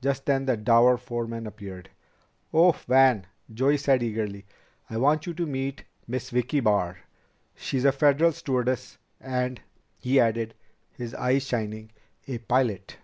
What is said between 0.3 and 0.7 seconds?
the